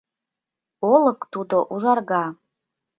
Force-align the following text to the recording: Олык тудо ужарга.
Олык 0.91 1.19
тудо 1.33 1.57
ужарга. 1.73 2.25